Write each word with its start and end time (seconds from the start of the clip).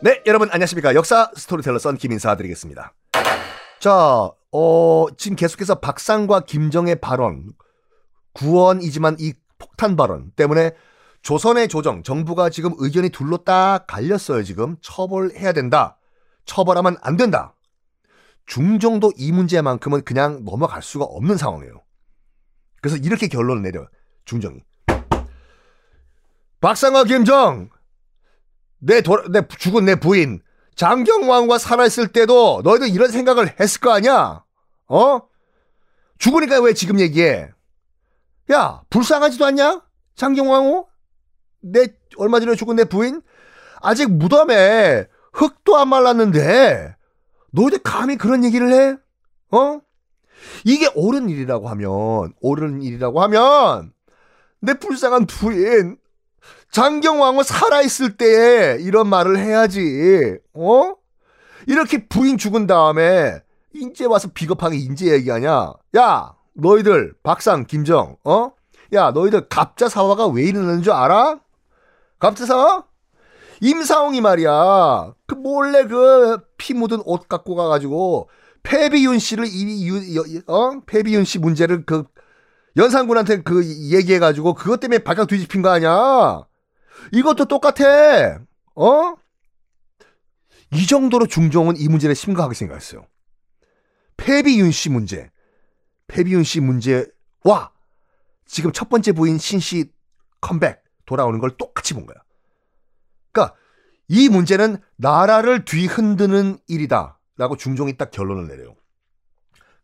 네, 0.00 0.22
여러분 0.26 0.48
안녕하십니까. 0.50 0.94
역사 0.94 1.30
스토리텔러 1.34 1.78
썬킴 1.78 1.96
인사드리겠습니다. 1.96 2.94
자, 3.80 4.30
어, 4.52 5.06
지금 5.16 5.36
계속해서 5.36 5.76
박상과 5.76 6.40
김정의 6.40 7.00
발언, 7.00 7.52
구언이지만 8.32 9.16
이 9.18 9.34
폭탄 9.58 9.96
발언 9.96 10.30
때문에 10.36 10.72
조선의 11.22 11.68
조정, 11.68 12.02
정부가 12.02 12.48
지금 12.48 12.72
의견이 12.78 13.10
둘로 13.10 13.38
딱 13.38 13.86
갈렸어요, 13.86 14.44
지금. 14.44 14.76
처벌해야 14.80 15.52
된다. 15.52 15.98
처벌하면 16.44 16.96
안 17.02 17.16
된다. 17.16 17.54
중종도 18.46 19.12
이 19.16 19.32
문제만큼은 19.32 20.04
그냥 20.04 20.44
넘어갈 20.44 20.82
수가 20.82 21.04
없는 21.04 21.36
상황이에요. 21.36 21.82
그래서 22.80 22.96
이렇게 22.96 23.28
결론을 23.28 23.62
내려요, 23.62 23.88
중종이. 24.24 24.62
박상과 26.60 27.04
김정, 27.04 27.70
내, 28.78 29.00
도, 29.00 29.22
내 29.30 29.42
죽은 29.46 29.84
내 29.84 29.94
부인 29.94 30.40
장경왕과 30.76 31.58
살아있을 31.58 32.08
때도 32.08 32.62
너희들 32.64 32.88
이런 32.88 33.10
생각을 33.10 33.58
했을 33.60 33.80
거 33.80 33.92
아니야? 33.92 34.44
어? 34.88 35.20
죽으니까 36.18 36.60
왜 36.60 36.72
지금 36.72 37.00
얘기해? 37.00 37.50
야, 38.52 38.82
불쌍하지도 38.90 39.44
않냐? 39.44 39.82
장경왕후? 40.14 40.86
내 41.60 41.86
얼마 42.16 42.40
전에 42.40 42.54
죽은 42.54 42.76
내 42.76 42.84
부인? 42.84 43.22
아직 43.80 44.10
무덤에 44.10 45.06
흙도 45.32 45.76
안 45.76 45.88
말랐는데 45.88 46.96
너희들 47.52 47.80
감히 47.80 48.16
그런 48.16 48.44
얘기를 48.44 48.72
해? 48.72 48.96
어? 49.56 49.80
이게 50.64 50.88
옳은 50.94 51.28
일이라고 51.28 51.68
하면 51.68 52.32
옳은 52.40 52.82
일이라고 52.82 53.20
하면 53.22 53.92
내 54.60 54.74
불쌍한 54.74 55.26
부인 55.26 55.98
장경왕후 56.70 57.42
살아있을 57.42 58.16
때에 58.16 58.78
이런 58.80 59.08
말을 59.08 59.38
해야지. 59.38 60.36
어? 60.54 60.94
이렇게 61.66 62.06
부인 62.08 62.38
죽은 62.38 62.66
다음에 62.66 63.40
인제 63.74 64.06
와서 64.06 64.28
비겁하게 64.32 64.76
인제 64.76 65.06
얘기하냐? 65.12 65.72
야, 65.96 66.34
너희들 66.54 67.14
박상, 67.22 67.64
김정, 67.66 68.16
어? 68.24 68.52
야, 68.92 69.10
너희들 69.10 69.48
갑자 69.48 69.88
사화가 69.88 70.28
왜 70.28 70.44
이러는 70.44 70.82
줄 70.82 70.92
알아? 70.92 71.40
갑자 72.18 72.46
사화? 72.46 72.84
임사홍이 73.60 74.20
말이야. 74.20 75.12
그 75.26 75.34
몰래 75.34 75.84
그 75.86 76.38
피 76.58 76.74
묻은 76.74 77.00
옷 77.04 77.28
갖고 77.28 77.54
가가지고 77.54 78.28
패비윤 78.64 79.18
씨를 79.20 79.46
이, 79.48 80.42
어? 80.48 80.80
패비윤 80.86 81.24
씨 81.24 81.38
문제를 81.38 81.86
그 81.86 82.04
연산군한테 82.76 83.42
그 83.42 83.64
얘기해가지고 83.64 84.54
그것 84.54 84.80
때문에 84.80 84.98
발칵 84.98 85.28
뒤집힌 85.28 85.62
거 85.62 85.70
아니야? 85.70 86.44
이것도 87.12 87.46
똑같아. 87.46 88.40
어? 88.74 89.14
이 90.72 90.86
정도로 90.86 91.26
중종은 91.26 91.76
이 91.78 91.88
문제를 91.88 92.14
심각하게 92.14 92.54
생각했어요. 92.54 93.06
패비윤 94.16 94.70
씨 94.70 94.90
문제. 94.90 95.30
패비윤 96.08 96.44
씨 96.44 96.60
문제와 96.60 97.72
지금 98.46 98.72
첫 98.72 98.88
번째 98.88 99.12
부인 99.12 99.38
신 99.38 99.60
씨 99.60 99.90
컴백 100.40 100.82
돌아오는 101.06 101.38
걸 101.38 101.56
똑같이 101.56 101.94
본 101.94 102.06
거야. 102.06 102.16
그러니까 103.32 103.56
이 104.08 104.28
문제는 104.28 104.78
나라를 104.96 105.64
뒤흔드는 105.64 106.58
일이다. 106.68 107.18
라고 107.36 107.56
중종이 107.56 107.96
딱 107.96 108.10
결론을 108.10 108.48
내려요. 108.48 108.74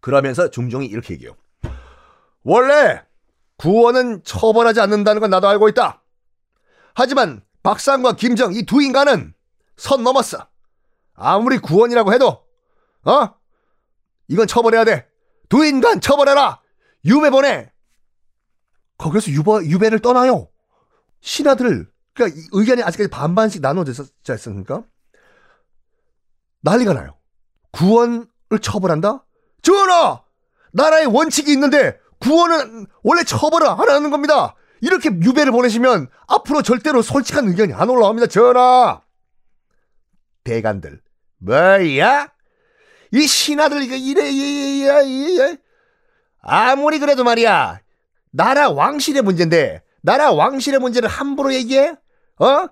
그러면서 0.01 0.51
중종이 0.51 0.87
이렇게 0.87 1.15
얘기해요. 1.15 1.37
원래 2.43 3.03
구원은 3.57 4.23
처벌하지 4.25 4.81
않는다는 4.81 5.21
건 5.21 5.31
나도 5.31 5.49
알고 5.49 5.69
있다. 5.71 6.03
하지만 6.95 7.43
박상과 7.63 8.15
김정 8.17 8.53
이 8.55 8.65
두 8.65 8.83
인간은 8.83 9.35
선 9.77 10.03
넘었어. 10.05 10.47
아무리 11.15 11.59
구원이라고 11.59 12.13
해도 12.13 12.45
어? 13.05 13.35
이건 14.29 14.47
처벌해야 14.47 14.85
돼. 14.85 15.09
두 15.49 15.65
인간 15.65 16.01
처벌해라. 16.01 16.61
유배 17.05 17.31
보내. 17.31 17.71
거기서 18.99 19.31
유배, 19.33 19.67
유배를 19.67 19.99
떠나요. 20.01 20.49
신하들 21.21 21.91
그러니까 22.15 22.41
의견이 22.53 22.83
아직까지 22.83 23.11
반반씩 23.11 23.61
나눠져 23.61 23.93
있었으니까 23.93 24.85
난리가 26.61 26.95
나요. 26.95 27.17
구원을 27.73 28.27
처벌한다? 28.63 29.25
전하! 29.63 30.23
나라의 30.73 31.07
원칙이 31.07 31.53
있는데 31.53 31.99
구원은 32.21 32.87
원래 33.03 33.25
처벌을 33.25 33.67
안 33.67 33.79
하는 33.81 34.11
겁니다. 34.11 34.55
이렇게 34.85 35.09
유배를 35.09 35.51
보내시면 35.51 36.09
앞으로 36.27 36.61
절대로 36.61 37.01
솔직한 37.01 37.49
의견이 37.49 37.73
안 37.73 37.89
올라옵니다. 37.89 38.27
전하! 38.27 39.01
대간들. 40.45 41.01
뭐야? 41.39 42.29
이 43.11 43.27
신하들 43.27 43.83
이거 43.83 43.95
이래 43.95 44.31
이래 44.31 45.05
이래 45.07 45.57
아무리 46.43 46.99
그래도 46.99 47.25
말이야. 47.25 47.81
나라 48.31 48.69
왕실의 48.69 49.23
문제인데 49.23 49.83
나라 50.03 50.33
왕실의 50.33 50.81
문제를 50.81 51.09
함부로 51.09 51.55
얘기해? 51.55 51.95
어? 52.41 52.69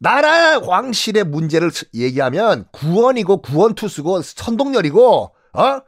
나라 0.00 0.58
왕실의 0.58 1.22
문제를 1.22 1.70
얘기하면 1.94 2.66
구원이고 2.72 3.42
구원투수고 3.42 4.22
선동열이고 4.22 5.36
어? 5.52 5.80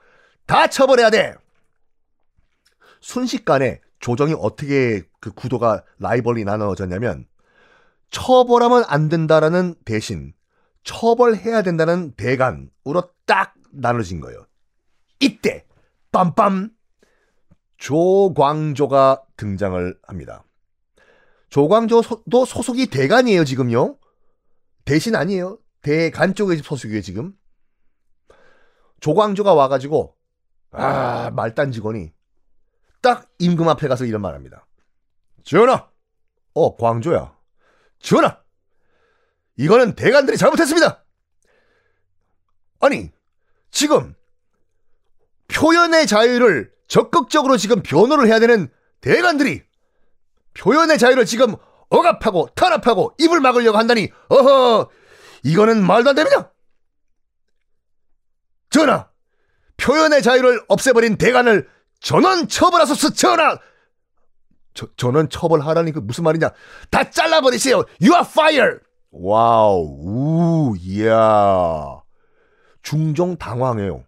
다 0.47 0.69
처벌해야 0.69 1.11
돼. 1.11 1.35
순식간에 3.01 3.81
조정이 4.07 4.37
어떻게 4.39 5.03
그 5.19 5.33
구도가 5.33 5.83
라이벌이 5.99 6.45
나눠졌냐면 6.45 7.27
처벌하면 8.13 8.85
안 8.87 9.09
된다라는 9.09 9.75
대신 9.85 10.33
처벌해야 10.85 11.63
된다는 11.63 12.13
대간으로 12.13 13.11
딱 13.27 13.55
나눠진 13.73 14.21
거예요. 14.21 14.47
이때 15.19 15.67
빰빰 16.13 16.71
조광조가 17.79 19.25
등장을 19.37 19.99
합니다. 20.05 20.45
조광조도 21.51 22.45
소속이 22.45 22.87
대간이에요, 22.87 23.45
지금요. 23.45 23.99
대신 24.85 25.17
아니에요. 25.17 25.59
대간 25.83 26.37
쪽에 26.37 26.55
소속이에요, 26.59 27.03
지금. 27.03 27.33
조광조가 29.01 29.53
와가지고, 29.53 30.15
아, 30.71 31.33
말단 31.33 31.73
직원이 31.73 32.13
딱 33.07 33.25
임금 33.39 33.69
앞에 33.69 33.87
가서 33.87 34.05
이런 34.05 34.21
말 34.21 34.35
합니다. 34.35 34.67
전하! 35.45 35.89
어, 36.55 36.77
광조야. 36.77 37.37
전하! 38.01 38.41
이거는 39.57 39.95
대간들이 39.95 40.37
잘못했습니다! 40.37 41.05
아니, 42.81 43.13
지금 43.71 44.17
표현의 45.47 46.09
자유를 46.09 46.73
적극적으로 46.89 47.57
지금 47.57 47.81
변호를 47.81 48.27
해야 48.27 48.41
되는 48.41 48.69
대간들이 49.01 49.63
표현의 50.55 50.99
자유를 50.99 51.27
지금 51.27 51.55
억압하고 51.91 52.49
탄압하고 52.57 53.15
입을 53.21 53.39
막으려고 53.39 53.79
한다니 53.79 54.11
어허 54.31 54.91
이거는 55.45 55.81
말도 55.81 56.11
안 56.11 56.17
됩니다. 56.17 56.53
전하 58.71 59.09
표현의 59.77 60.23
자유를 60.23 60.65
없애버린 60.67 61.19
대간을 61.19 61.76
전원 62.01 62.49
처벌하소서 62.49 63.13
전하 63.15 63.59
저, 64.75 64.87
전원 64.97 65.29
처벌하라니 65.31 65.93
그 65.93 66.01
무슨 66.01 66.25
말이냐? 66.25 66.51
다 66.91 67.11
잘라버리세요. 67.11 67.77
You 68.01 68.13
are 68.13 68.25
fired 68.27 68.79
wow 69.11 69.87
우 70.03 70.77
이야. 70.79 72.03
중종 72.83 73.37
당황해요. 73.37 74.05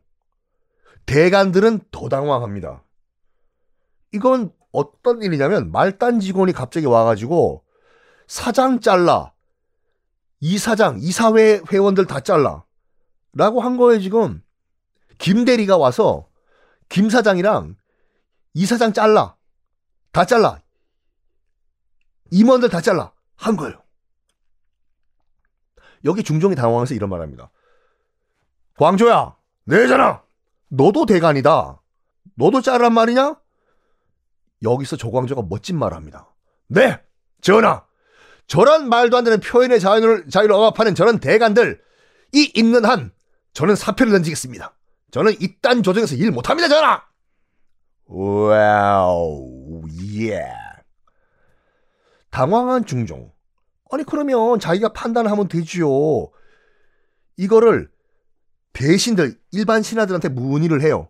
대간들은 1.07 1.81
더 1.91 2.09
당황합니다. 2.11 2.85
이건 4.13 4.53
어떤 4.73 5.23
일이냐면 5.23 5.73
말단 5.73 6.21
직원이 6.21 6.53
갑자기 6.53 6.85
와가지고 6.87 7.65
사장 8.27 8.81
잘라. 8.81 9.33
이사장 10.41 10.99
이사회 11.01 11.63
회원들 11.73 12.05
다 12.07 12.21
잘라. 12.21 12.65
라고 13.33 13.63
한 13.63 13.79
거예요 13.79 14.01
지금. 14.01 14.43
김 15.17 15.47
대리가 15.47 15.79
와서 15.79 16.29
김 16.91 17.09
사장이랑 17.09 17.77
이사장 18.59 18.93
잘라 18.93 19.37
다 20.13 20.25
잘라 20.25 20.61
임원들 22.31 22.69
다 22.69 22.81
잘라 22.81 23.13
한 23.37 23.57
거예요 23.57 23.83
여기 26.05 26.23
중종이 26.23 26.55
당황해서 26.55 26.95
이런 26.95 27.11
말 27.11 27.21
합니다 27.21 27.51
광조야 28.77 29.37
내잖아 29.65 30.23
너도 30.69 31.07
대간이다 31.07 31.81
너도 32.35 32.61
자르란 32.61 32.95
말이냐 32.95 33.37
여기서 34.63 34.97
조광조가 34.97 35.43
멋진 35.49 35.79
말을 35.79 35.97
합니다. 35.97 36.35
네, 36.69 37.01
전하. 37.41 37.85
저런 38.47 38.89
말도 38.89 39.17
안 39.17 39.25
되는 39.25 39.41
표현의 39.41 39.79
자유를, 39.81 40.29
자유를 40.31 40.55
억압하는 40.55 40.95
저런 40.95 41.21
대간들, 41.21 41.81
이 42.33 42.51
있는 42.55 42.85
한, 42.85 43.13
저는 43.53 43.77
사표를 43.77 44.13
던지겠습니다. 44.13 44.75
저는 45.11 45.41
이딴 45.41 45.83
조정에서 45.83 46.15
일 46.17 46.31
못합니다, 46.31 46.69
전하! 46.69 47.03
wow, 48.09 49.83
예. 50.19 50.43
당황한 52.31 52.87
중종. 52.87 53.31
아니 53.91 54.03
그러면 54.05 54.59
자기가 54.59 54.93
판단하면 54.93 55.49
되지요. 55.49 56.31
이거를 57.37 57.91
대신들 58.73 59.39
일반 59.53 59.83
신하들한테 59.83 60.31
문의를 60.31 60.83
해요. 60.83 61.09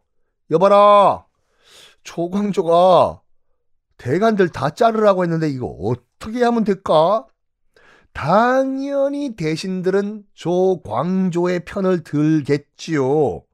여봐라 0.51 1.27
조광조가 2.03 3.23
대관들 3.97 4.49
다 4.51 4.71
자르라고 4.71 5.23
했는데 5.25 5.49
이거 5.49 5.67
어떻게 5.67 6.43
하면 6.45 6.65
될까? 6.65 7.27
당연히 8.13 9.37
대신들은 9.37 10.25
조광조의 10.35 11.65
편을 11.65 12.03
들겠지요. 12.03 13.45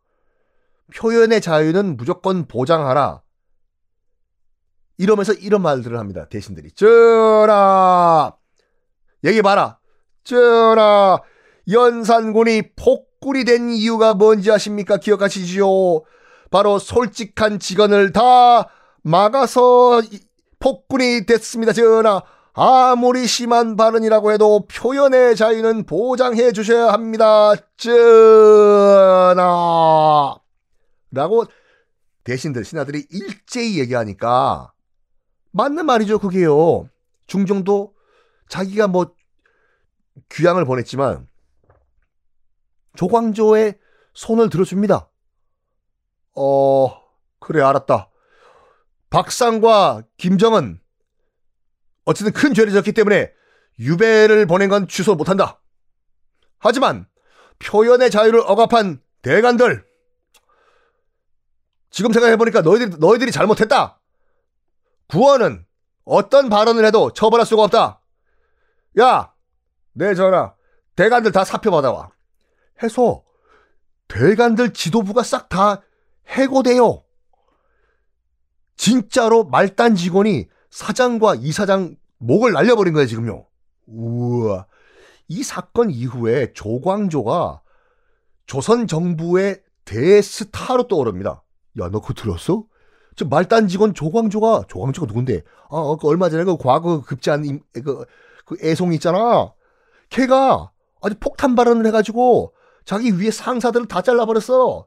표현의 0.96 1.40
자유는 1.40 1.96
무조건 1.96 2.46
보장하라. 2.46 3.23
이러면서 4.98 5.32
이런 5.32 5.62
말들을 5.62 5.98
합니다. 5.98 6.26
대신들이. 6.28 6.70
전하! 6.72 8.32
얘기 9.24 9.42
봐라. 9.42 9.78
전하! 10.22 11.18
연산군이 11.70 12.74
폭군이 12.76 13.44
된 13.44 13.70
이유가 13.70 14.14
뭔지 14.14 14.50
아십니까? 14.52 14.98
기억하시지요? 14.98 15.66
바로 16.50 16.78
솔직한 16.78 17.58
직원을 17.58 18.12
다 18.12 18.68
막아서 19.02 20.02
폭군이 20.60 21.26
됐습니다. 21.26 21.72
전하! 21.72 22.22
아무리 22.56 23.26
심한 23.26 23.74
발언이라고 23.74 24.30
해도 24.30 24.66
표현의 24.68 25.34
자유는 25.34 25.86
보장해 25.86 26.52
주셔야 26.52 26.92
합니다. 26.92 27.54
전하! 27.76 29.34
라고 31.10 31.44
대신들 32.22 32.64
신하들이 32.64 33.06
일제히 33.10 33.80
얘기하니까 33.80 34.73
맞는 35.54 35.86
말이죠 35.86 36.18
그게요. 36.18 36.88
중종도 37.28 37.94
자기가 38.48 38.88
뭐 38.88 39.14
귀양을 40.30 40.64
보냈지만 40.64 41.28
조광조의 42.96 43.78
손을 44.14 44.50
들어줍니다. 44.50 45.08
어 46.36 47.02
그래 47.38 47.62
알았다. 47.62 48.10
박상과 49.10 50.02
김정은 50.16 50.80
어쨌든 52.04 52.32
큰 52.32 52.52
죄를 52.52 52.72
졌기 52.72 52.92
때문에 52.92 53.32
유배를 53.78 54.46
보낸 54.46 54.68
건 54.68 54.88
취소 54.88 55.14
못한다. 55.14 55.60
하지만 56.58 57.06
표현의 57.60 58.10
자유를 58.10 58.40
억압한 58.40 59.00
대관들. 59.22 59.86
지금 61.90 62.12
생각해보니까 62.12 62.62
너희들이, 62.62 62.96
너희들이 62.98 63.30
잘못했다. 63.30 64.00
구원은 65.08 65.64
어떤 66.04 66.48
발언을 66.48 66.84
해도 66.84 67.12
처벌할 67.12 67.46
수가 67.46 67.64
없다. 67.64 68.00
야, 69.00 69.32
내 69.92 70.14
전화, 70.14 70.54
대관들 70.96 71.32
다 71.32 71.44
사표 71.44 71.70
받아와. 71.70 72.10
해서 72.82 73.22
대관들 74.08 74.72
지도부가 74.72 75.22
싹 75.22 75.48
다 75.48 75.82
해고돼요. 76.28 77.04
진짜로 78.76 79.44
말단 79.44 79.94
직원이 79.94 80.48
사장과 80.70 81.36
이사장 81.36 81.96
목을 82.18 82.52
날려버린 82.52 82.92
거예요, 82.94 83.06
지금요. 83.06 83.46
우와. 83.86 84.66
이 85.28 85.42
사건 85.42 85.90
이후에 85.90 86.52
조광조가 86.52 87.62
조선 88.46 88.86
정부의 88.86 89.62
대스타로 89.84 90.88
떠오릅니다. 90.88 91.42
야, 91.80 91.88
너 91.90 92.00
그거 92.00 92.14
들었어? 92.14 92.64
저 93.16 93.24
말단 93.26 93.68
직원 93.68 93.94
조광조가, 93.94 94.64
조광조가 94.68 95.06
누군데? 95.06 95.42
아, 95.70 95.76
어, 95.76 95.96
그 95.96 96.08
얼마 96.08 96.28
전에 96.28 96.44
그 96.44 96.56
과거 96.56 97.02
급제한 97.02 97.44
임, 97.44 97.60
그, 97.72 98.04
그 98.44 98.56
애송 98.62 98.92
있잖아. 98.94 99.52
걔가 100.10 100.70
아주 101.02 101.14
폭탄 101.20 101.54
발언을 101.54 101.86
해가지고 101.86 102.52
자기 102.84 103.12
위에 103.18 103.30
상사들을 103.30 103.86
다 103.86 104.02
잘라버렸어. 104.02 104.86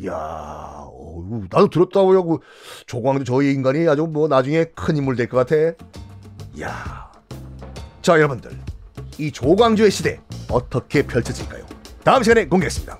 이야, 0.00 0.84
어우, 0.86 1.44
나도 1.50 1.68
들었다고 1.68 2.14
하고 2.16 2.42
조광조 2.86 3.24
저희 3.24 3.52
인간이 3.52 3.86
아주 3.88 4.02
뭐 4.06 4.28
나중에 4.28 4.64
큰 4.74 4.96
인물 4.96 5.16
될 5.16 5.28
것 5.28 5.46
같아. 5.46 5.56
이야. 6.56 7.10
자, 8.00 8.16
여러분들. 8.16 8.58
이 9.18 9.30
조광조의 9.30 9.90
시대 9.90 10.20
어떻게 10.50 11.06
펼쳐질까요? 11.06 11.64
다음 12.04 12.22
시간에 12.22 12.46
공개하겠습니다. 12.46 12.98